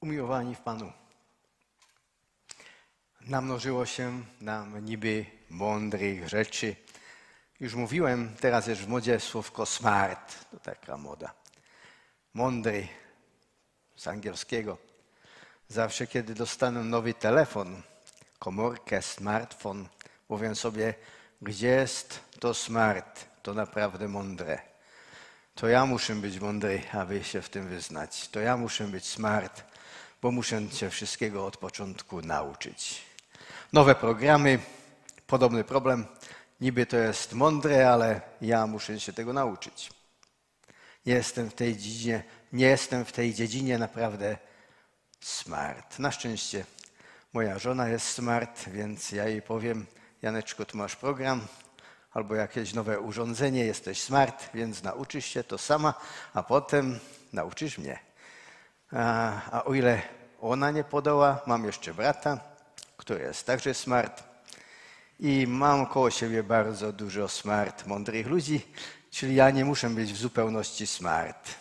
[0.00, 0.92] Umiłowani w Panu.
[3.20, 6.76] Namnożyło się nam niby mądrych rzeczy.
[7.60, 10.50] Już mówiłem, teraz jest w modzie słówko smart.
[10.50, 11.34] To taka moda.
[12.34, 12.88] Mądry
[13.96, 14.78] z angielskiego.
[15.68, 17.82] Zawsze, kiedy dostanę nowy telefon,
[18.38, 19.88] komórkę, smartfon,
[20.28, 20.94] mówię sobie,
[21.42, 24.58] gdzie jest to smart, to naprawdę mądre.
[25.54, 28.28] To ja muszę być mądry, aby się w tym wyznać.
[28.28, 29.69] To ja muszę być smart,
[30.22, 33.02] bo muszę się wszystkiego od początku nauczyć.
[33.72, 34.58] Nowe programy,
[35.26, 36.06] podobny problem.
[36.60, 39.90] Niby to jest mądre, ale ja muszę się tego nauczyć.
[41.06, 44.36] Nie jestem w tej dziedzinie, nie jestem w tej dziedzinie naprawdę
[45.20, 45.98] smart.
[45.98, 46.64] Na szczęście
[47.32, 49.86] moja żona jest smart, więc ja jej powiem,
[50.22, 51.46] Janeczko, tu masz program,
[52.12, 55.94] albo jakieś nowe urządzenie, jesteś smart, więc nauczysz się to sama,
[56.34, 56.98] a potem
[57.32, 58.09] nauczysz mnie.
[58.92, 60.02] A, a o ile
[60.40, 62.40] ona nie podoła, mam jeszcze brata,
[62.96, 64.22] który jest także smart.
[65.20, 68.66] I mam koło siebie bardzo dużo smart, mądrych ludzi,
[69.10, 71.54] czyli ja nie muszę być w zupełności smart.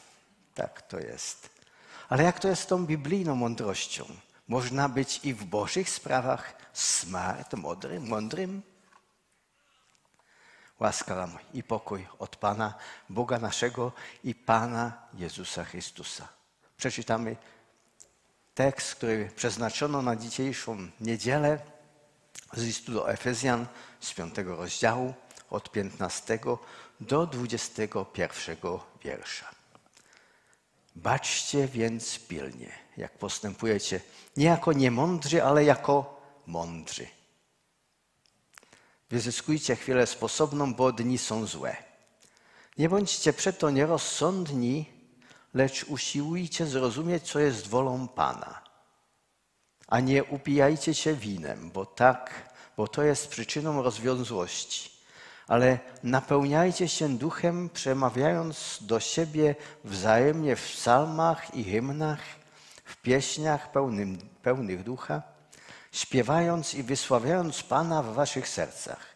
[0.56, 1.50] Tak to jest.
[2.10, 4.06] Ale jak to jest z tą biblijną mądrością?
[4.48, 8.62] Można być i w Bożych sprawach smart, mądrym, mądrym?
[10.80, 12.74] Łaska nam i pokój od Pana,
[13.10, 13.92] Boga naszego
[14.24, 16.39] i Pana Jezusa Chrystusa.
[16.80, 17.36] Przeczytamy
[18.56, 21.60] tekst, który przeznaczono na dzisiejszą niedzielę
[22.54, 23.66] z listu do Efezjan
[24.00, 25.14] z 5 rozdziału
[25.50, 26.40] od 15
[27.00, 28.58] do 21
[29.04, 29.50] wiersza.
[30.96, 34.02] Baczcie więc pilnie, jak postępujecie,
[34.38, 37.08] nie jako niemądrzy, ale jako mądrzy.
[39.10, 41.76] Wyzyskujcie chwilę sposobną, bo dni są złe.
[42.78, 44.99] Nie bądźcie przeto nierozsądni,
[45.54, 48.62] lecz usiłujcie zrozumieć, co jest wolą Pana.
[49.88, 54.92] A nie upijajcie się winem, bo tak, bo to jest przyczyną rozwiązłości.
[55.48, 62.20] Ale napełniajcie się duchem, przemawiając do siebie wzajemnie w psalmach i hymnach,
[62.86, 65.22] w pieśniach pełnym, pełnych ducha,
[65.92, 69.16] śpiewając i wysławiając Pana w waszych sercach.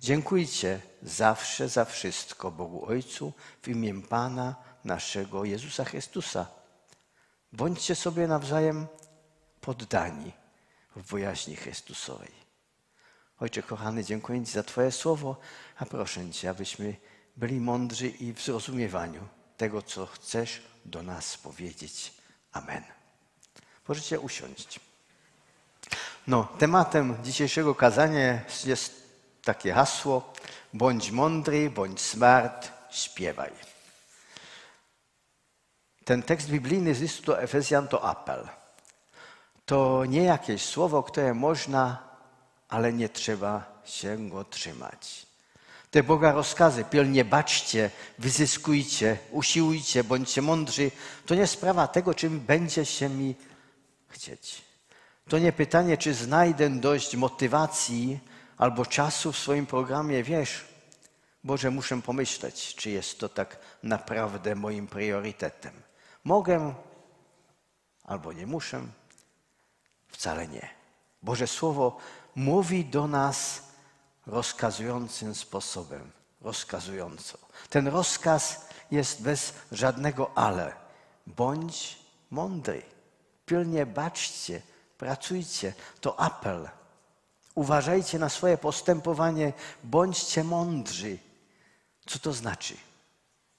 [0.00, 3.32] Dziękujcie zawsze za wszystko Bogu Ojcu
[3.62, 4.54] w imię Pana
[4.84, 6.46] naszego Jezusa Chrystusa.
[7.52, 8.86] Bądźcie sobie nawzajem
[9.60, 10.32] poddani
[10.96, 12.40] w bojaźni Chrystusowej.
[13.40, 15.36] Ojcze kochany, dziękuję Ci za Twoje słowo,
[15.78, 16.96] a proszę Cię, abyśmy
[17.36, 22.14] byli mądrzy i w zrozumiewaniu tego, co chcesz do nas powiedzieć.
[22.52, 22.84] Amen.
[23.88, 24.80] Możecie usiąść.
[26.26, 29.02] No, tematem dzisiejszego kazania jest
[29.44, 30.32] takie hasło:
[30.74, 33.50] bądź mądry, bądź smart, śpiewaj.
[36.10, 38.48] Ten tekst biblijny z listu do Efezjan to apel.
[39.66, 41.98] To nie jakieś słowo, które można,
[42.68, 45.26] ale nie trzeba się go trzymać.
[45.90, 50.90] Te Boga rozkazy, pilnie baczcie, wyzyskujcie, usiłujcie, bądźcie mądrzy,
[51.26, 53.34] to nie sprawa tego, czym będzie się mi
[54.08, 54.62] chcieć.
[55.28, 58.18] To nie pytanie, czy znajdę dość motywacji
[58.58, 60.64] albo czasu w swoim programie, wiesz,
[61.44, 65.89] Boże, muszę pomyśleć, czy jest to tak naprawdę moim priorytetem.
[66.24, 66.74] Mogę
[68.04, 68.86] albo nie muszę,
[70.08, 70.68] wcale nie.
[71.22, 71.96] Boże Słowo
[72.34, 73.62] mówi do nas
[74.26, 76.10] rozkazującym sposobem,
[76.40, 77.38] rozkazująco.
[77.70, 80.72] Ten rozkaz jest bez żadnego ale.
[81.26, 81.98] Bądź
[82.30, 82.82] mądry,
[83.46, 84.62] pilnie baczcie,
[84.98, 85.74] pracujcie.
[86.00, 86.68] To apel.
[87.54, 89.52] Uważajcie na swoje postępowanie,
[89.84, 91.18] bądźcie mądrzy.
[92.06, 92.76] Co to znaczy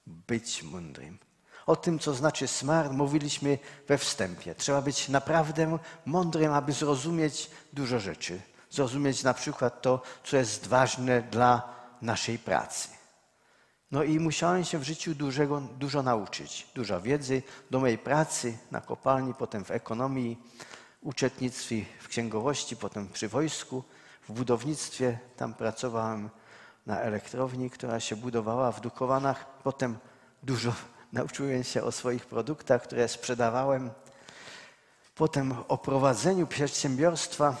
[0.06, 1.18] być mądrym?
[1.66, 3.58] O tym, co znaczy smart, mówiliśmy
[3.88, 4.54] we wstępie.
[4.54, 8.40] Trzeba być naprawdę mądrym, aby zrozumieć dużo rzeczy.
[8.70, 12.88] Zrozumieć na przykład to, co jest ważne dla naszej pracy.
[13.90, 16.66] No i musiałem się w życiu dużego, dużo nauczyć.
[16.74, 20.38] Dużo wiedzy do mojej pracy na kopalni, potem w ekonomii,
[21.00, 23.84] uczestnictwie w księgowości, potem przy wojsku,
[24.28, 25.18] w budownictwie.
[25.36, 26.30] Tam pracowałem
[26.86, 29.46] na elektrowni, która się budowała w Dukowanach.
[29.62, 29.98] Potem
[30.42, 30.72] dużo
[31.12, 33.90] nauczyłem się o swoich produktach, które sprzedawałem.
[35.14, 37.56] Potem o prowadzeniu przedsiębiorstwa,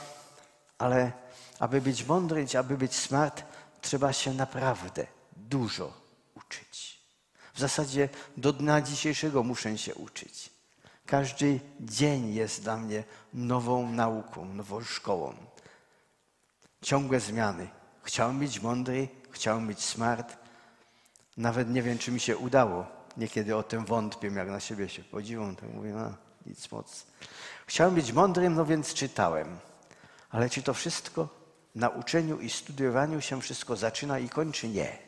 [0.78, 1.12] ale
[1.58, 3.42] aby być mądry, aby być smart,
[3.80, 5.06] trzeba się naprawdę
[5.36, 5.92] dużo
[6.34, 7.00] uczyć.
[7.54, 10.50] W zasadzie do dnia dzisiejszego muszę się uczyć.
[11.06, 13.04] Każdy dzień jest dla mnie
[13.34, 15.34] nową nauką, nową szkołą.
[16.82, 17.68] Ciągłe zmiany.
[18.02, 20.36] Chciałem być mądry, chciałem być smart.
[21.36, 22.86] Nawet nie wiem, czy mi się udało.
[23.16, 26.14] Niekiedy o tym wątpię, jak na siebie się podziwam, to mówię, no,
[26.46, 27.06] nic moc.
[27.66, 29.58] Chciałem być mądrym, no więc czytałem.
[30.30, 31.28] Ale czy to wszystko
[31.74, 34.68] na uczeniu i studiowaniu się wszystko zaczyna i kończy?
[34.68, 34.98] Nie.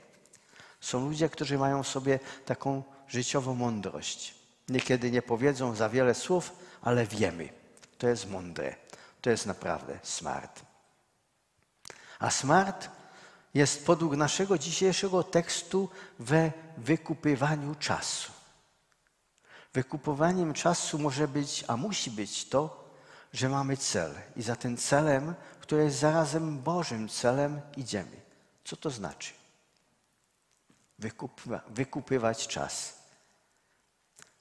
[0.81, 4.35] Są ludzie, którzy mają sobie taką życiową mądrość.
[4.69, 6.53] Niekiedy nie powiedzą za wiele słów,
[6.83, 7.49] ale wiemy.
[7.99, 8.77] To jest mądre.
[9.21, 10.63] To jest naprawdę smart.
[12.19, 12.89] A smart
[13.55, 18.33] jest podług naszego dzisiejszego tekstu we wykupywaniu czasu.
[19.75, 22.91] Wykupowaniem czasu może być, a musi być to,
[23.33, 28.21] że mamy cel i za tym celem, który jest zarazem Bożym celem, idziemy.
[28.65, 29.33] Co to znaczy?
[30.99, 32.99] Wykupywa, wykupywać czas.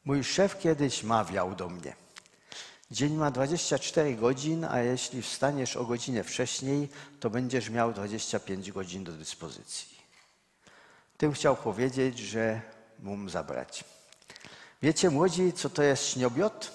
[0.06, 2.03] Mój szef kiedyś mawiał do mnie.
[2.92, 6.90] Dzień ma 24 godzin, a jeśli wstaniesz o godzinę wcześniej,
[7.20, 9.98] to będziesz miał 25 godzin do dyspozycji.
[11.18, 12.62] Tym chciał powiedzieć, że
[13.00, 13.84] mógł zabrać.
[14.82, 16.72] Wiecie, młodzi, co to jest śniobiot?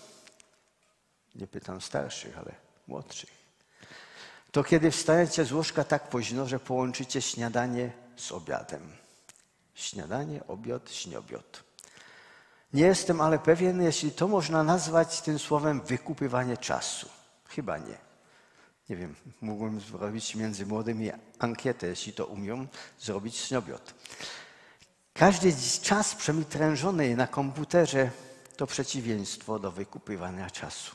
[1.35, 2.55] Nie pytam starszych, ale
[2.87, 3.31] młodszych.
[4.53, 8.93] To kiedy wstajecie z łóżka tak późno, że połączycie śniadanie z obiadem.
[9.75, 11.68] Śniadanie, obiad, śniobiot.
[12.73, 17.09] Nie jestem ale pewien, jeśli to można nazwać tym słowem wykupywanie czasu.
[17.49, 17.99] Chyba nie.
[18.89, 22.67] Nie wiem, mógłbym zrobić między młodymi ankietę, jeśli to umią,
[23.01, 23.95] zrobić śniobiot.
[25.15, 28.11] Każdy czas przemitrężony na komputerze
[28.57, 30.95] to przeciwieństwo do wykupywania czasu.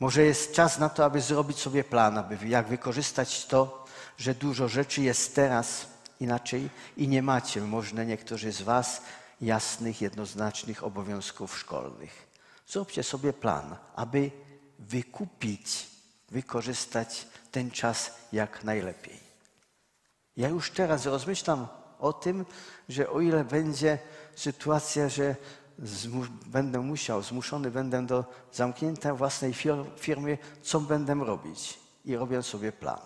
[0.00, 3.84] Może jest czas na to, aby zrobić sobie plan, aby jak wykorzystać to,
[4.18, 5.86] że dużo rzeczy jest teraz
[6.20, 9.02] inaczej i nie macie, może niektórzy z Was,
[9.40, 12.26] jasnych, jednoznacznych obowiązków szkolnych.
[12.68, 14.30] Zróbcie sobie plan, aby
[14.78, 15.86] wykupić,
[16.30, 19.20] wykorzystać ten czas jak najlepiej.
[20.36, 21.68] Ja już teraz rozmyślam
[21.98, 22.46] o tym,
[22.88, 23.98] że o ile będzie
[24.36, 25.36] sytuacja, że
[26.46, 29.54] będę musiał, zmuszony będę do zamknięcia własnej
[29.96, 31.78] firmy, co będę robić?
[32.04, 33.00] I robię sobie plan.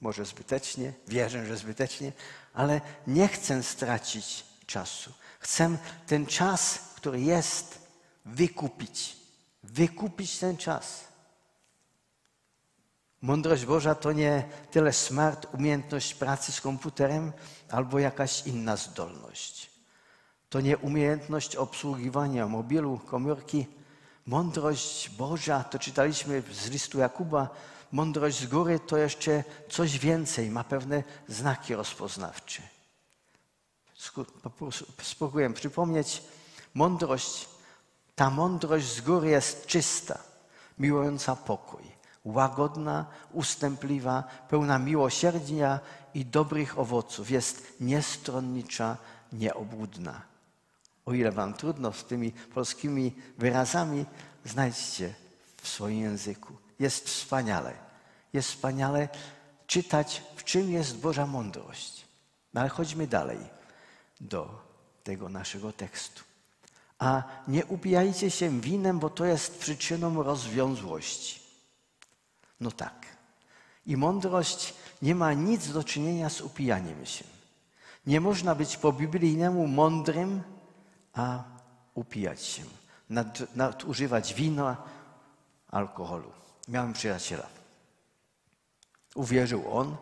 [0.00, 2.12] Może zbytecznie, wierzę, że zbytecznie,
[2.54, 5.12] ale nie chcę stracić czasu.
[5.40, 7.78] Chcę ten czas, który jest,
[8.24, 9.16] wykupić.
[9.62, 11.04] Wykupić ten czas.
[13.22, 17.32] Mądrość Boża to nie tyle smart, umiejętność pracy z komputerem
[17.70, 19.70] albo jakaś inna zdolność.
[20.50, 23.66] To nie umiejętność obsługiwania mobilu, komórki.
[24.26, 27.48] Mądrość Boża, to czytaliśmy z listu Jakuba,
[27.92, 32.77] mądrość z góry to jeszcze coś więcej, ma pewne znaki rozpoznawcze.
[35.02, 36.22] Spróbuję przypomnieć,
[36.74, 37.48] mądrość,
[38.14, 40.18] ta mądrość z góry jest czysta,
[40.78, 45.80] miłująca pokój łagodna, ustępliwa, pełna miłosierdzia
[46.14, 47.30] i dobrych owoców.
[47.30, 48.96] Jest niestronnicza,
[49.32, 50.22] nieobłudna.
[51.06, 54.04] O ile wam trudno z tymi polskimi wyrazami,
[54.44, 55.14] znajdźcie
[55.62, 56.56] w swoim języku.
[56.78, 57.72] Jest wspaniale.
[58.32, 59.08] Jest wspaniale
[59.66, 62.06] czytać, w czym jest Boża mądrość.
[62.54, 63.57] No ale chodźmy dalej
[64.20, 64.60] do
[65.04, 66.24] tego naszego tekstu.
[66.98, 71.40] A nie upijajcie się winem, bo to jest przyczyną rozwiązłości.
[72.60, 73.06] No tak.
[73.86, 77.24] I mądrość nie ma nic do czynienia z upijaniem się.
[78.06, 80.42] Nie można być po biblijnemu mądrym,
[81.12, 81.44] a
[81.94, 82.62] upijać się,
[83.10, 84.76] nad, nadużywać wina,
[85.70, 86.32] alkoholu.
[86.68, 87.46] Miałem przyjaciela.
[89.14, 89.96] Uwierzył on,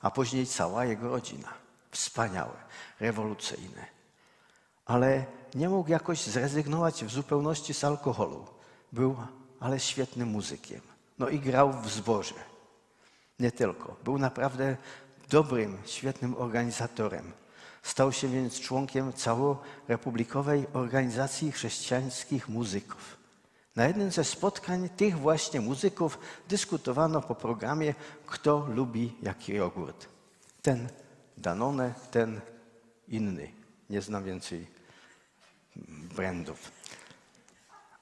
[0.00, 1.48] a później cała jego rodzina.
[1.90, 2.56] Wspaniałe,
[3.00, 3.86] rewolucyjne.
[4.86, 8.46] Ale nie mógł jakoś zrezygnować w zupełności z alkoholu.
[8.92, 9.16] Był
[9.60, 10.80] ale świetnym muzykiem.
[11.18, 12.34] No i grał w zborze.
[13.40, 13.96] Nie tylko.
[14.04, 14.76] Był naprawdę
[15.28, 17.32] dobrym, świetnym organizatorem.
[17.82, 23.16] Stał się więc członkiem całorepublikowej organizacji chrześcijańskich muzyków.
[23.76, 26.18] Na jednym ze spotkań tych właśnie muzyków
[26.48, 27.94] dyskutowano po programie,
[28.26, 30.08] kto lubi jaki jogurt.
[30.62, 30.88] Ten
[31.40, 32.40] Danone, ten
[33.08, 33.52] inny.
[33.90, 34.66] Nie znam więcej
[36.16, 36.72] brandów.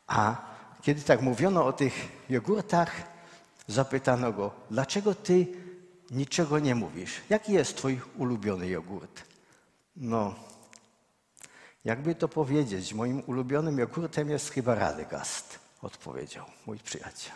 [0.06, 0.36] A
[0.82, 1.94] kiedy tak mówiono o tych
[2.30, 3.02] jogurtach,
[3.66, 5.46] zapytano go, dlaczego ty
[6.10, 7.20] niczego nie mówisz?
[7.30, 9.22] Jaki jest twój ulubiony jogurt?
[9.96, 10.34] No,
[11.84, 17.32] jakby to powiedzieć, moim ulubionym jogurtem jest chyba Radegast, odpowiedział mój przyjaciel.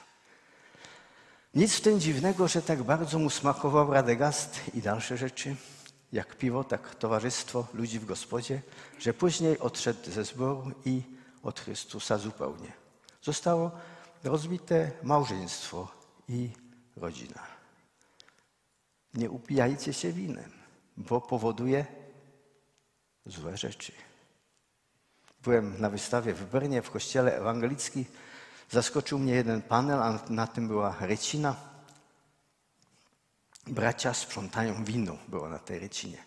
[1.55, 5.57] Nic w tym dziwnego, że tak bardzo mu smakował Radegast i dalsze rzeczy,
[6.13, 8.63] jak piwo, tak towarzystwo ludzi w gospodzie,
[8.99, 11.03] że później odszedł ze zboru i
[11.43, 12.73] od Chrystusa zupełnie.
[13.23, 13.71] Zostało
[14.25, 15.89] rozbite małżeństwo
[16.29, 16.51] i
[16.97, 17.41] rodzina.
[19.15, 20.51] Nie upijajcie się winem,
[20.97, 21.87] bo powoduje
[23.27, 23.93] złe rzeczy.
[25.43, 28.05] Byłem na wystawie w Brnie w kościele ewangelickim.
[28.71, 31.72] Zaskoczył mnie jeden panel, a na tym była rycina.
[33.67, 36.25] Bracia sprzątają wino, było na tej rycinie.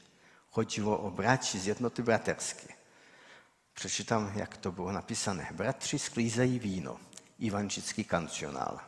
[0.51, 2.75] Chodziło o braci z jednoty braterskiej.
[3.73, 5.47] Przeczytam, jak to było napisane.
[5.51, 6.99] Bratrzy sklízejí wino.
[7.39, 8.79] Iwanczycki kancjonal.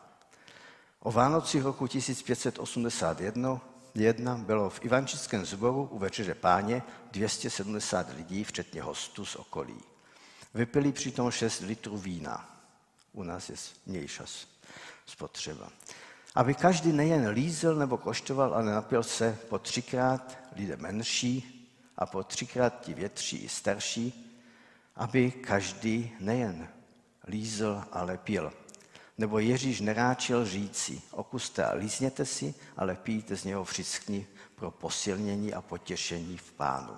[1.01, 3.59] O Vánoci roku 1581
[3.95, 9.83] jedna bylo v Ivančickém zboru u Večeře páně 270 lidí, včetně hostů z okolí.
[10.53, 12.59] Vypili přitom 6 litrů vína.
[13.13, 14.25] U nás je mniejsza
[15.05, 15.69] spotřeba.
[16.37, 21.33] Aby každý nejen lízel nebo koštoval, ale napil se po třikrát lidé menší
[21.97, 24.37] a po třikrát ti větší i starší,
[24.95, 26.67] aby každý nejen
[27.27, 28.53] lízl, ale pil.
[29.17, 35.53] Nebo Ježíš neráčil říci, okuste a lízněte si, ale pijte z něho všichni pro posilnění
[35.53, 36.97] a potěšení v Pánu.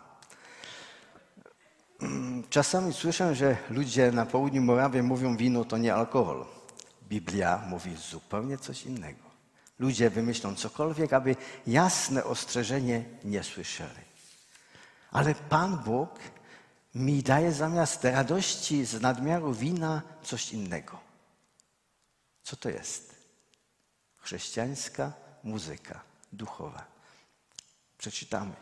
[2.50, 6.48] Czasami słyszę, że ludzie na południu Morawy mówią wino to nie alkohol.
[7.10, 9.29] Biblia mówi zupełnie coś innego.
[9.80, 11.36] Ludzie wymyślą cokolwiek, aby
[11.68, 14.10] jasne ostrzeżenie nie słyszeli.
[15.12, 16.20] Ale Pan Bóg
[16.96, 21.00] mi daje zamiast radości z nadmiaru wina coś innego.
[22.44, 23.16] Co to jest?
[24.18, 26.02] Chrześcijańska muzyka
[26.34, 26.86] duchowa.
[27.98, 28.54] Przeczytamy.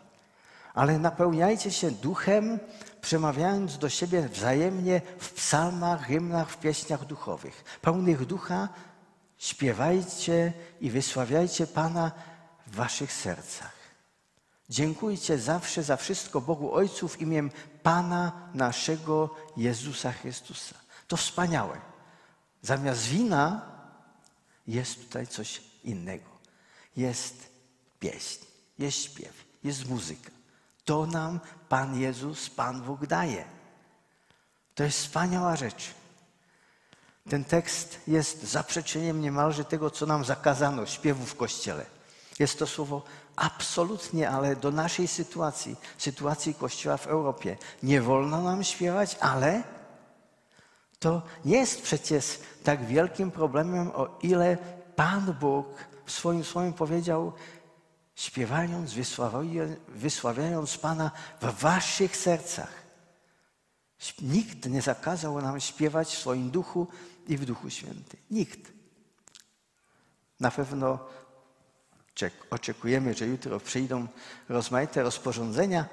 [0.73, 2.59] Ale napełniajcie się duchem,
[3.01, 7.79] przemawiając do siebie wzajemnie w psalmach, hymnach, w pieśniach duchowych.
[7.81, 8.69] Pełnych ducha
[9.37, 12.11] śpiewajcie i wysławiajcie Pana
[12.67, 13.77] w waszych sercach.
[14.69, 17.49] Dziękujcie zawsze za wszystko Bogu Ojcu w imię
[17.83, 20.75] Pana naszego Jezusa Chrystusa.
[21.07, 21.81] To wspaniałe.
[22.61, 23.71] Zamiast wina
[24.67, 26.29] jest tutaj coś innego.
[26.97, 27.49] Jest
[27.99, 28.45] pieśń,
[28.79, 30.31] jest śpiew, jest muzyka.
[30.85, 31.39] To nam
[31.69, 33.45] Pan Jezus, Pan Bóg daje.
[34.75, 35.93] To jest wspaniała rzecz.
[37.29, 41.85] Ten tekst jest zaprzeczeniem niemalże tego, co nam zakazano, śpiewu w kościele.
[42.39, 43.01] Jest to słowo
[43.35, 47.57] absolutnie, ale do naszej sytuacji, sytuacji Kościoła w Europie.
[47.83, 49.63] Nie wolno nam śpiewać, ale
[50.99, 54.57] to nie jest przecież tak wielkim problemem, o ile
[54.95, 55.67] Pan Bóg
[56.05, 57.33] w swoim słowie powiedział,
[58.15, 58.93] śpiewając,
[59.87, 62.87] wysławiając Pana w waszych sercach.
[64.21, 66.87] Nikt nie zakazał nam śpiewać w swoim duchu
[67.27, 68.19] i w Duchu Świętym.
[68.31, 68.71] Nikt.
[70.39, 70.99] Na pewno
[72.49, 74.07] oczekujemy, że jutro przyjdą
[74.49, 75.85] rozmaite rozporządzenia.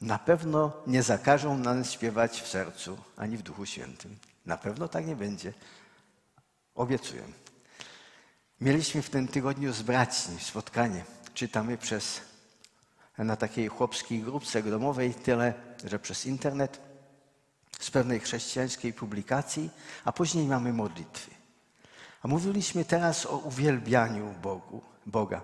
[0.00, 4.16] Na pewno nie zakażą nam śpiewać w sercu ani w Duchu Świętym.
[4.46, 5.52] Na pewno tak nie będzie.
[6.74, 7.22] Obiecuję.
[8.60, 11.04] Mieliśmy w tym tygodniu z braćmi spotkanie.
[11.34, 12.20] Czytamy przez,
[13.18, 16.89] na takiej chłopskiej grupce domowej tyle, że przez internet
[17.80, 19.70] z pewnej chrześcijańskiej publikacji,
[20.04, 21.30] a później mamy modlitwy.
[22.22, 25.40] A mówiliśmy teraz o uwielbianiu Bogu, Boga.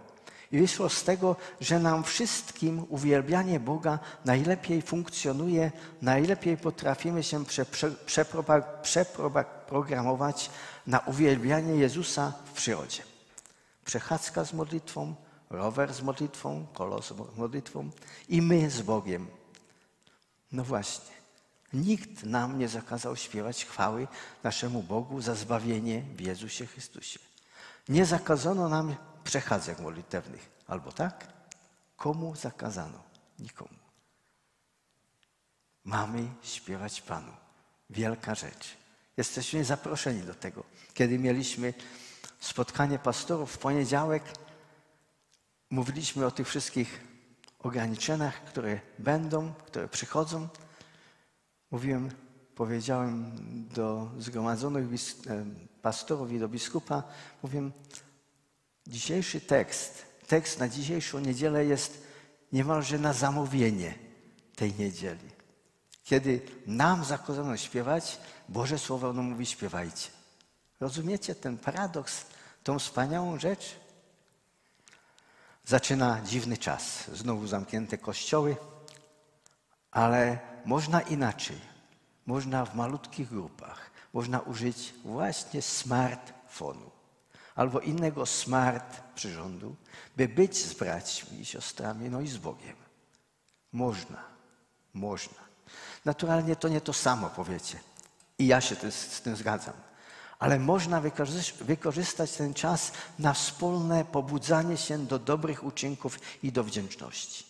[0.52, 7.44] I wyszło z tego, że nam wszystkim uwielbianie Boga najlepiej funkcjonuje, najlepiej potrafimy się
[8.82, 10.50] przeprogramować
[10.86, 13.02] na uwielbianie Jezusa w przyrodzie.
[13.84, 15.14] Przechadzka z modlitwą,
[15.50, 17.90] rower z modlitwą, kolo z modlitwą
[18.28, 19.26] i my z Bogiem.
[20.52, 21.15] No właśnie.
[21.76, 24.08] Nikt nam nie zakazał śpiewać chwały
[24.42, 27.18] naszemu Bogu za zbawienie w Jezusie Chrystusie.
[27.88, 30.50] Nie zakazano nam przechadzek modlitewnych.
[30.66, 31.26] Albo tak?
[31.96, 33.02] Komu zakazano?
[33.38, 33.78] Nikomu.
[35.84, 37.32] Mamy śpiewać Panu.
[37.90, 38.76] Wielka rzecz.
[39.16, 40.64] Jesteśmy zaproszeni do tego.
[40.94, 41.74] Kiedy mieliśmy
[42.40, 44.22] spotkanie pastorów w poniedziałek,
[45.70, 47.00] mówiliśmy o tych wszystkich
[47.58, 50.48] ograniczeniach, które będą, które przychodzą.
[51.70, 52.10] Mówiłem,
[52.54, 53.32] powiedziałem
[53.74, 54.86] do zgromadzonych
[55.82, 57.02] pastorów i do biskupa,
[57.42, 57.70] mówię,
[58.86, 62.06] Dzisiejszy tekst, tekst na dzisiejszą niedzielę jest
[62.52, 63.94] niemalże na zamówienie
[64.56, 65.30] tej niedzieli.
[66.04, 68.18] Kiedy nam zakazano śpiewać,
[68.48, 70.08] Boże Słowo ono mówi śpiewajcie.
[70.80, 72.26] Rozumiecie ten paradoks,
[72.64, 73.76] tą wspaniałą rzecz?
[75.64, 77.10] Zaczyna dziwny czas.
[77.12, 78.56] Znowu zamknięte kościoły,
[79.90, 81.60] ale można inaczej.
[82.26, 83.90] Można w malutkich grupach.
[84.12, 86.90] Można użyć właśnie smartfonu
[87.56, 89.76] albo innego smart przyrządu,
[90.16, 92.76] by być z braćmi i siostrami, no i z Bogiem.
[93.72, 94.24] Można,
[94.94, 95.38] można.
[96.04, 97.78] Naturalnie to nie to samo, powiecie.
[98.38, 99.74] I ja się z tym zgadzam.
[100.38, 101.02] Ale można
[101.60, 107.45] wykorzystać ten czas na wspólne pobudzanie się do dobrych uczynków i do wdzięczności.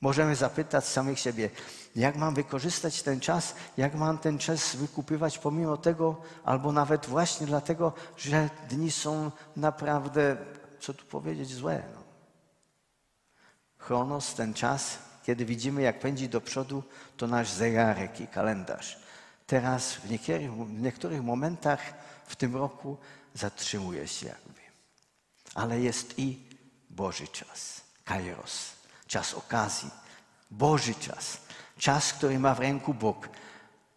[0.00, 1.50] Możemy zapytać samych siebie,
[1.96, 7.46] jak mam wykorzystać ten czas, jak mam ten czas wykupywać pomimo tego, albo nawet właśnie
[7.46, 10.36] dlatego, że dni są naprawdę,
[10.80, 11.82] co tu powiedzieć, złe.
[11.94, 12.02] No.
[13.78, 16.82] Chronos, ten czas, kiedy widzimy, jak pędzi do przodu,
[17.16, 18.98] to nasz zegarek i kalendarz.
[19.46, 21.80] Teraz w niektórych, w niektórych momentach
[22.26, 22.96] w tym roku
[23.34, 24.60] zatrzymuje się jakby.
[25.54, 26.46] Ale jest i
[26.90, 28.75] Boży czas, kairos,
[29.06, 29.90] czas okazji,
[30.50, 31.38] Boży czas,
[31.78, 33.28] czas, który ma w ręku Bóg.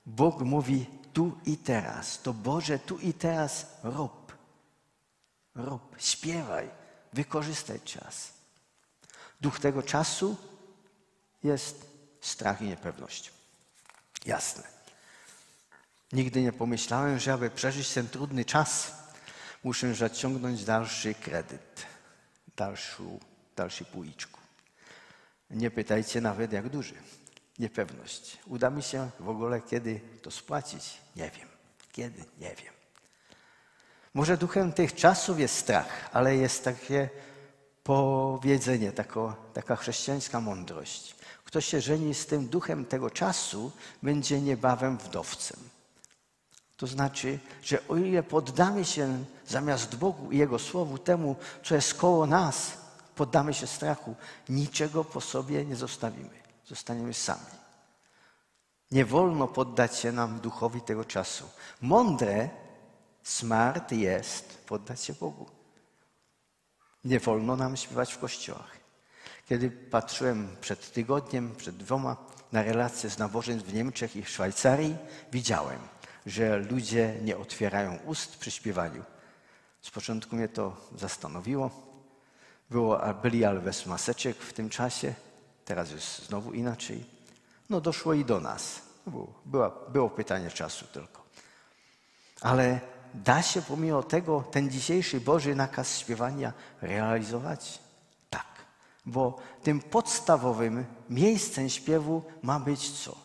[0.05, 4.37] Bóg mówi tu i teraz, to Boże tu i teraz rób,
[5.55, 6.69] rób, śpiewaj,
[7.13, 8.31] wykorzystaj czas.
[9.41, 10.37] Duch tego czasu
[11.43, 11.85] jest
[12.21, 13.31] strach i niepewność.
[14.25, 14.63] Jasne.
[16.11, 18.91] Nigdy nie pomyślałem, że aby przeżyć ten trudny czas,
[19.63, 21.85] muszę zaciągnąć dalszy kredyt,
[22.55, 23.19] dalszą,
[23.55, 24.38] dalszy półiczku.
[25.51, 26.95] Nie pytajcie nawet jak duży.
[27.59, 28.37] Niepewność.
[28.47, 30.97] Uda mi się w ogóle kiedy to spłacić?
[31.15, 31.47] Nie wiem.
[31.91, 32.23] Kiedy?
[32.39, 32.73] Nie wiem.
[34.13, 37.09] Może duchem tych czasów jest strach, ale jest takie
[37.83, 38.91] powiedzenie,
[39.53, 41.15] taka, chrześcijańska mądrość.
[41.45, 43.71] Kto się żeni z tym duchem tego czasu,
[44.03, 45.59] będzie niebawem wdowcem.
[46.77, 51.93] To znaczy, że o ile poddamy się zamiast Bogu i Jego Słowu temu, co jest
[51.93, 52.77] koło nas,
[53.19, 54.15] poddamy się strachu,
[54.49, 56.37] niczego po sobie nie zostawimy.
[56.65, 57.55] Zostaniemy sami.
[58.91, 61.49] Nie wolno poddać się nam duchowi tego czasu.
[61.81, 62.49] Mądre,
[63.23, 65.45] smart jest poddać się Bogu.
[67.03, 68.77] Nie wolno nam śpiewać w kościołach.
[69.49, 72.17] Kiedy patrzyłem przed tygodniem, przed dwoma
[72.51, 74.97] na relacje z nabożeństw w Niemczech i w Szwajcarii,
[75.31, 75.79] widziałem,
[76.25, 79.03] że ludzie nie otwierają ust przy śpiewaniu.
[79.81, 81.88] Z początku mnie to zastanowiło.
[82.69, 85.13] Było, byli ale bez maseczek w tym czasie,
[85.65, 87.05] teraz jest znowu inaczej.
[87.69, 88.81] No doszło i do nas.
[89.07, 91.25] Było, było, było pytanie czasu tylko.
[92.41, 92.79] Ale
[93.13, 97.79] da się pomimo tego ten dzisiejszy Boży nakaz śpiewania realizować?
[98.29, 98.47] Tak.
[99.05, 103.15] Bo tym podstawowym miejscem śpiewu ma być co?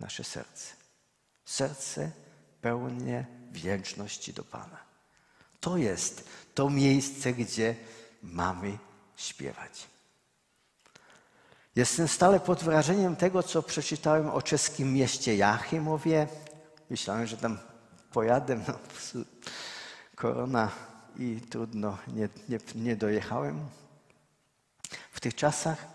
[0.00, 0.74] Nasze serce.
[1.44, 2.10] Serce
[2.60, 4.91] pełne wdzięczności do Pana.
[5.62, 7.74] To jest to miejsce, gdzie
[8.22, 8.78] mamy
[9.16, 9.86] śpiewać.
[11.76, 16.26] Jestem stale pod wrażeniem tego, co przeczytałem o czeskim mieście Jachimowie.
[16.90, 17.58] Myślałem, że tam
[18.12, 18.74] pojadę, no,
[20.16, 20.70] korona
[21.18, 23.66] i trudno, nie, nie, nie dojechałem.
[25.12, 25.86] W tych czasach,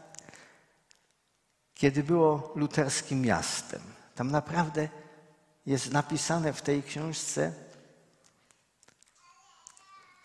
[1.73, 3.82] kiedy było luterskim miastem,
[4.15, 4.89] tam naprawdę
[5.65, 7.66] jest napisane w tej książce,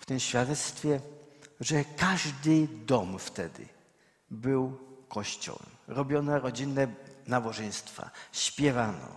[0.02, 1.00] w tym świadectwie,
[1.60, 3.66] że każdy dom wtedy
[4.30, 5.66] był kościołem.
[5.88, 6.88] Robiono rodzinne
[7.26, 9.08] nabożeństwa, śpiewano,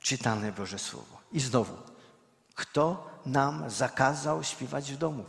[0.00, 1.20] czytane Boże Słowo.
[1.32, 1.76] I znowu,
[2.54, 5.24] kto nam zakazał śpiewać w domu?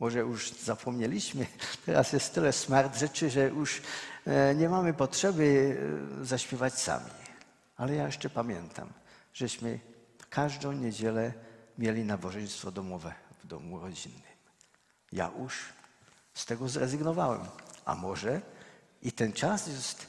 [0.00, 1.46] Może już zapomnieliśmy,
[1.86, 3.82] teraz jest tyle smart rzeczy, że już
[4.26, 5.78] e, nie mamy potrzeby
[6.20, 7.10] e, zaśpiewać sami.
[7.76, 8.88] Ale ja jeszcze pamiętam,
[9.32, 9.80] żeśmy
[10.30, 11.32] każdą niedzielę
[11.78, 14.22] mieli nabożeństwo domowe w domu rodzinnym.
[15.12, 15.72] Ja już
[16.34, 17.46] z tego zrezygnowałem.
[17.84, 18.40] A może
[19.02, 20.06] i ten czas jest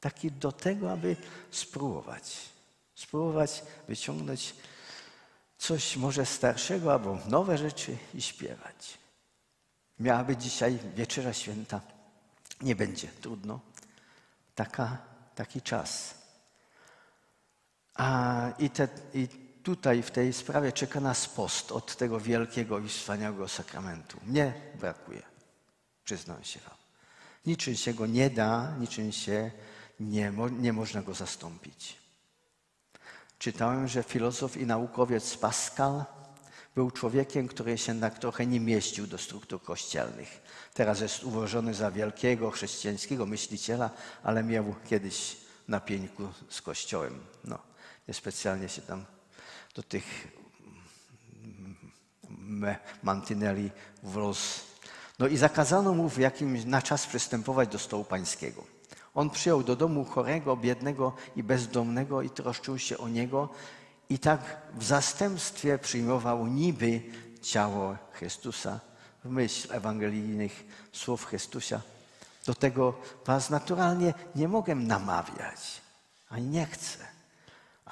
[0.00, 1.16] taki do tego, aby
[1.50, 2.38] spróbować.
[2.94, 4.54] Spróbować wyciągnąć
[5.58, 8.98] coś może starszego albo nowe rzeczy i śpiewać.
[9.98, 11.80] Miała być dzisiaj wieczera święta.
[12.60, 13.60] Nie będzie trudno.
[14.54, 14.98] Taka,
[15.34, 16.14] taki czas.
[17.94, 19.28] A i, te, i
[19.62, 24.18] tutaj w tej sprawie czeka nas post od tego wielkiego i wspaniałego sakramentu.
[24.26, 25.22] Mnie brakuje,
[26.04, 26.76] przyznam się wam.
[27.46, 29.50] Niczym się go nie da, niczym się
[30.00, 31.96] nie, nie można go zastąpić.
[33.38, 36.04] Czytałem, że filozof i naukowiec Pascal
[36.74, 40.42] był człowiekiem, który się tak trochę nie mieścił do struktur kościelnych.
[40.74, 43.90] Teraz jest uważany za wielkiego chrześcijańskiego myśliciela,
[44.22, 45.36] ale miał kiedyś
[45.68, 47.20] na pieńku z kościołem.
[47.44, 47.58] No,
[48.08, 49.04] niespecjalnie się tam
[49.74, 50.28] do tych
[53.02, 53.70] mantyneli
[54.02, 54.60] wrósł.
[55.18, 58.64] No i zakazano mu w jakimś na czas przystępować do stołu pańskiego.
[59.14, 63.48] On przyjął do domu chorego, biednego i bezdomnego i troszczył się o niego
[64.08, 67.02] i tak w zastępstwie przyjmował niby
[67.42, 68.80] ciało Chrystusa
[69.24, 71.80] w myśl ewangelijnych słów Chrystusa.
[72.46, 72.94] Do tego
[73.26, 75.80] was naturalnie nie mogę namawiać,
[76.28, 77.11] ani nie chcę.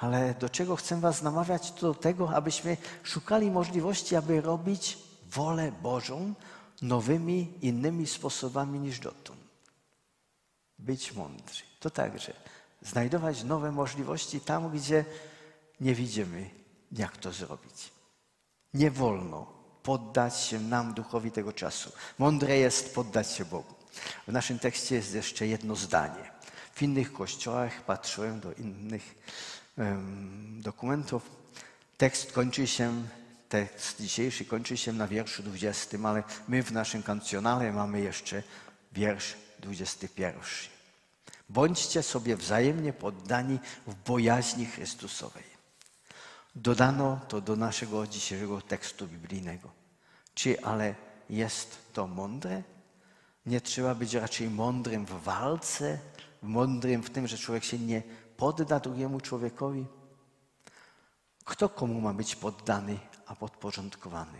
[0.01, 1.71] Ale do czego chcę was namawiać?
[1.71, 4.97] To do tego, abyśmy szukali możliwości, aby robić
[5.31, 6.33] wolę Bożą
[6.81, 9.39] nowymi, innymi sposobami niż dotąd.
[10.79, 11.63] być mądrzy.
[11.79, 12.33] To także
[12.81, 15.05] znajdować nowe możliwości tam, gdzie
[15.81, 16.49] nie widzimy,
[16.91, 17.91] jak to zrobić.
[18.73, 19.47] Nie wolno
[19.83, 21.91] poddać się nam, duchowi tego czasu.
[22.19, 23.73] Mądre jest poddać się Bogu.
[24.27, 26.31] W naszym tekście jest jeszcze jedno zdanie.
[26.73, 29.15] W innych kościołach patrzyłem do innych
[30.59, 31.31] dokumentów.
[31.97, 33.03] Tekst kończy się,
[33.49, 38.43] tekst dzisiejszy kończy się na wierszu 20, ale my w naszym kancjonale mamy jeszcze
[38.91, 40.33] wiersz 21.
[41.49, 45.43] Bądźcie sobie wzajemnie poddani w bojaźni Chrystusowej.
[46.55, 49.71] Dodano to do naszego dzisiejszego tekstu biblijnego.
[50.33, 50.95] Czy ale
[51.29, 52.63] jest to mądre?
[53.45, 55.99] Nie trzeba być raczej mądrym w walce,
[56.41, 58.01] mądrym w tym, że człowiek się nie
[58.41, 59.85] podda drugiemu człowiekowi?
[61.45, 64.39] Kto komu ma być poddany, a podporządkowany?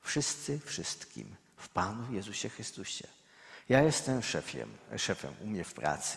[0.00, 3.06] Wszyscy wszystkim w Panu Jezusie Chrystusie.
[3.68, 6.16] Ja jestem szefiem, szefem u mnie w pracy,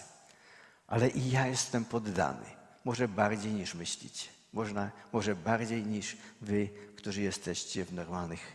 [0.87, 2.45] ale i ja jestem poddany.
[2.85, 4.29] Może bardziej niż myślicie.
[4.53, 8.53] Można, może bardziej niż wy, którzy jesteście w normalnych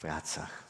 [0.00, 0.64] pracach.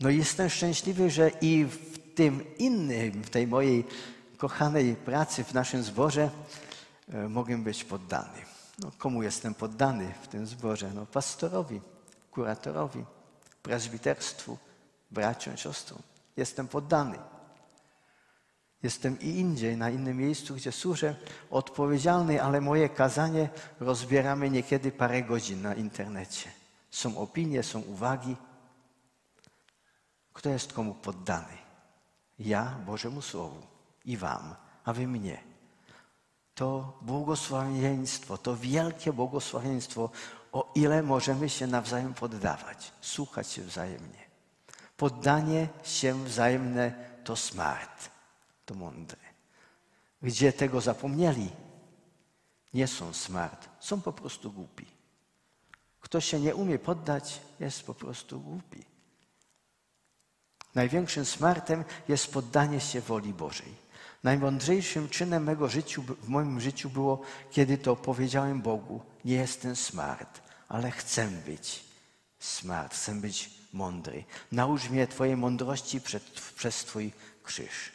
[0.00, 3.84] No i jestem szczęśliwy, że i w tym innym, w tej mojej
[4.40, 6.30] kochanej pracy w naszym zborze
[7.12, 8.38] e, mogę być poddany.
[8.78, 10.90] No, komu jestem poddany w tym zborze?
[10.94, 11.80] No, pastorowi,
[12.30, 13.04] kuratorowi,
[13.62, 14.58] prezbiterstwu,
[15.10, 15.98] braciom, siostrom.
[16.36, 17.18] Jestem poddany.
[18.82, 21.16] Jestem i indziej, na innym miejscu, gdzie służę,
[21.50, 23.48] odpowiedzialny, ale moje kazanie
[23.80, 26.50] rozbieramy niekiedy parę godzin na internecie.
[26.90, 28.36] Są opinie, są uwagi.
[30.32, 31.58] Kto jest komu poddany?
[32.38, 33.79] Ja Bożemu Słowu
[34.10, 35.42] i Wam, a Wy mnie.
[36.54, 40.10] To błogosławieństwo, to wielkie błogosławieństwo,
[40.52, 44.30] o ile możemy się nawzajem poddawać, słuchać się wzajemnie.
[44.96, 46.94] Poddanie się wzajemne
[47.24, 48.10] to smart,
[48.66, 49.18] to mądre.
[50.22, 51.50] Gdzie tego zapomnieli,
[52.74, 54.86] nie są smart, są po prostu głupi.
[56.00, 58.84] Kto się nie umie poddać, jest po prostu głupi.
[60.74, 63.89] Największym smartem jest poddanie się woli Bożej.
[64.22, 70.40] Najmądrzejszym czynem mego życiu, w moim życiu było, kiedy to powiedziałem Bogu, nie jestem smart,
[70.68, 71.84] ale chcę być
[72.38, 74.24] smart, chcę być mądry.
[74.52, 76.22] Naucz mnie Twojej mądrości przed,
[76.56, 77.92] przez Twój krzyż.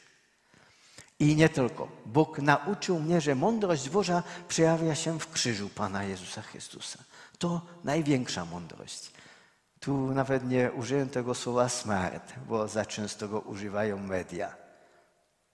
[1.20, 1.88] I nie tylko.
[2.06, 7.00] Bóg nauczył mnie, że mądrość Boża przejawia się w krzyżu Pana Jezusa Chrystusa.
[7.38, 9.12] To największa mądrość.
[9.80, 14.65] Tu nawet nie użyłem tego słowa smart, bo za często go używają media.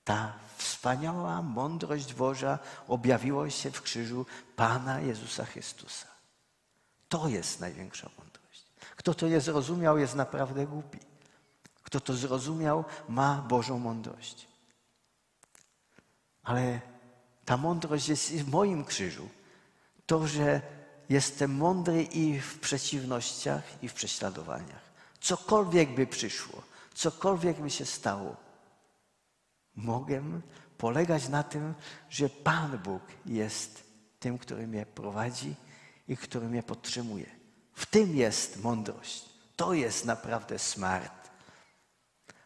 [0.04, 6.08] Ta wspaniała mądrość Boża objawiła się w krzyżu Pana Jezusa Chrystusa.
[7.10, 8.66] To jest największa mądrość.
[8.96, 11.00] Kto to nie zrozumiał, jest naprawdę głupi.
[11.84, 14.48] Kto to zrozumiał, ma Bożą mądrość.
[16.44, 16.82] Ale
[17.46, 19.30] ta mądrość jest w moim krzyżu.
[20.06, 20.62] To, że
[21.10, 24.92] jestem mądry i w przeciwnościach, i w prześladowaniach.
[25.22, 26.62] Cokolwiek by przyszło,
[26.94, 28.36] cokolwiek by się stało,
[29.76, 30.42] mogę
[30.78, 31.74] polegać na tym,
[32.10, 33.84] że Pan Bóg jest
[34.20, 35.56] tym, który mnie prowadzi
[36.08, 37.26] i który mnie podtrzymuje.
[37.74, 39.26] W tym jest mądrość.
[39.56, 41.30] To jest naprawdę smart.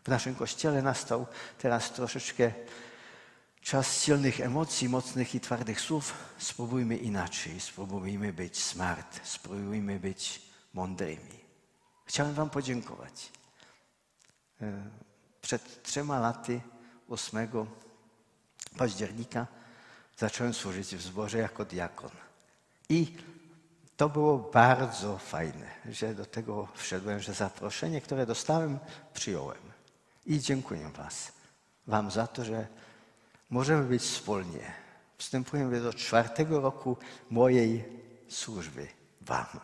[0.04, 2.52] W naszym kościele nastał teraz troszeczkę
[3.62, 6.14] czas silnych emocji, mocnych i twardych słów.
[6.38, 7.60] Spróbujmy inaczej.
[7.60, 9.20] Spróbujmy być smart.
[9.24, 10.42] Spróbujmy być
[10.74, 11.40] mądrymi.
[12.06, 13.32] Chciałem Wam podziękować.
[14.62, 14.90] E,
[15.42, 16.62] przed trzema laty
[17.10, 17.48] 8
[18.78, 19.48] października
[20.18, 22.12] zacząłem służyć w zborze jako diakon.
[22.89, 23.18] I
[23.98, 28.80] to było bardzo fajne, że do tego wszedłem, że zaproszenie, które dostałem,
[29.13, 29.58] przyjąłem.
[30.26, 31.32] I dziękuję Was,
[31.88, 32.68] Wam za to, że
[33.50, 34.74] możemy być wspólnie.
[35.18, 36.98] Wstępujemy do czwartego roku
[37.30, 37.84] mojej
[38.30, 38.88] służby
[39.22, 39.60] Wam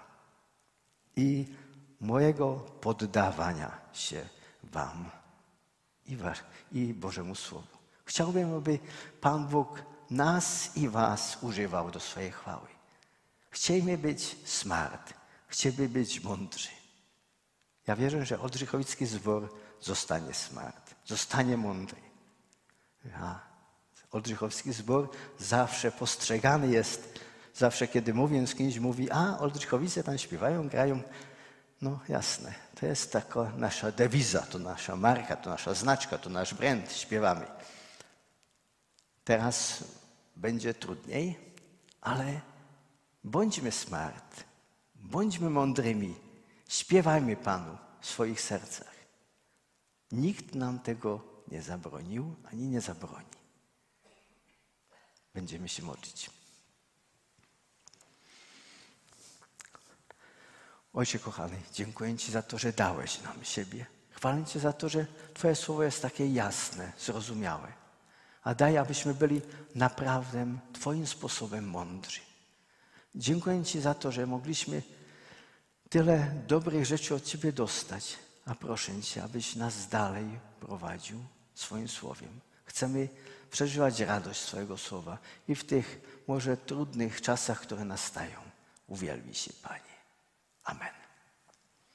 [1.16, 1.56] i
[2.02, 4.26] mojego poddawania się
[4.64, 5.21] Wam
[6.12, 6.38] i, was,
[6.72, 7.78] i Bożemu Słowu.
[8.06, 8.80] Chciałbym, aby
[9.22, 12.68] Pan Bóg nas i Was używał do swojej chwały.
[13.50, 15.14] Chcielibyśmy być smart,
[15.48, 16.70] chcielibyśmy być mądrzy.
[17.88, 19.50] Ja wierzę, że Oldrzychowicki Zbor
[19.82, 22.02] zostanie smart, zostanie mądry.
[23.06, 23.40] Ja.
[24.12, 27.20] Oldrzychowski Zbor zawsze postrzegany jest,
[27.54, 31.02] zawsze kiedy mówię z kimś, mówi, a Oldrzychowice tam śpiewają, grają.
[31.82, 36.54] No jasne, to jest taka nasza dewiza, to nasza marka, to nasza znaczka, to nasz
[36.54, 37.48] brand, śpiewamy.
[39.24, 39.84] Teraz
[40.36, 41.40] będzie trudniej,
[42.02, 42.42] ale
[43.24, 44.44] bądźmy smart,
[44.96, 46.16] bądźmy mądrymi,
[46.68, 48.96] śpiewajmy Panu w swoich sercach.
[50.12, 53.38] Nikt nam tego nie zabronił, ani nie zabroni.
[55.34, 56.41] Będziemy się modlić.
[60.94, 63.86] Ojcze kochany, dziękuję Ci za to, że dałeś nam siebie.
[64.10, 67.68] Chwalę Cię za to, że Twoje słowo jest takie jasne, zrozumiałe.
[68.44, 69.42] A daj, abyśmy byli
[69.76, 72.20] naprawdę Twoim sposobem mądrzy.
[73.16, 74.82] Dziękuję Ci za to, że mogliśmy
[75.90, 81.24] tyle dobrych rzeczy od Ciebie dostać, a proszę Cię, abyś nas dalej prowadził
[81.56, 82.40] swoim słowiem.
[82.66, 83.10] Chcemy
[83.52, 88.40] przeżywać radość swojego słowa i w tych może trudnych czasach, które nastają.
[88.88, 89.91] Uwielbi się, Panie.
[90.70, 91.01] Amen.